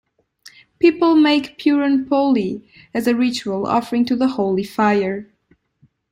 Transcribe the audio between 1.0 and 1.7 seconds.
make